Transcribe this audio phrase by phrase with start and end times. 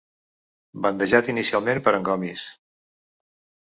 [0.85, 2.51] Bandejat inicialment per en Gomis.